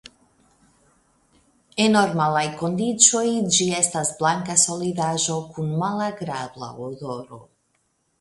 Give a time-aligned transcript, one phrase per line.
[1.83, 3.21] En normalaj kondiĉoj
[3.57, 7.41] ĝi estas blanka solidaĵo kun malagrabla odoro.